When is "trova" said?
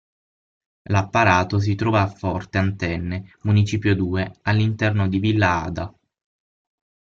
1.75-2.01